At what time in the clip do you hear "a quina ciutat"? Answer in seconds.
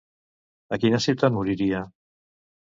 0.77-1.37